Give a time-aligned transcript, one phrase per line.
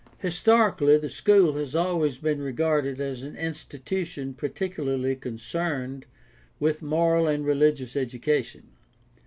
[0.17, 6.07] —Historically the school has always been regarded as an institution particularly concerned
[6.59, 8.69] with moral and religious education.